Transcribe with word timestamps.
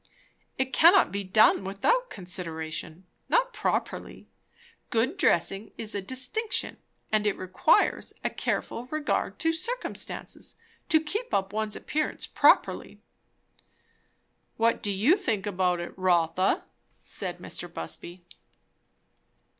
"It 0.57 0.73
cannot 0.73 1.11
be 1.11 1.23
done 1.23 1.63
without 1.63 2.09
consideration; 2.09 3.05
not 3.29 3.53
properly. 3.53 4.27
Good 4.89 5.15
dressing 5.15 5.73
is 5.77 5.93
a 5.93 6.01
distinction; 6.01 6.77
and 7.11 7.27
it 7.27 7.37
requires 7.37 8.11
a 8.23 8.31
careful 8.31 8.87
regard 8.87 9.37
to 9.37 9.53
circumstances, 9.53 10.55
to 10.89 11.01
keep 11.03 11.35
up 11.35 11.53
one's 11.53 11.75
appearance 11.75 12.25
properly." 12.25 12.99
"What 14.57 14.81
do 14.81 14.89
you 14.89 15.17
think 15.17 15.45
about 15.45 15.79
it, 15.79 15.95
Rotha?" 15.95 16.63
said 17.03 17.37
Mr. 17.37 17.71
Busby. 17.71 18.25